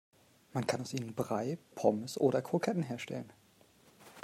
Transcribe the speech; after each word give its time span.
Man 0.53 0.65
kann 0.65 0.81
aus 0.81 0.95
ihnen 0.95 1.13
Brei, 1.13 1.59
Pommes 1.75 2.19
oder 2.19 2.41
Kroketten 2.41 2.81
herstellen. 2.81 3.31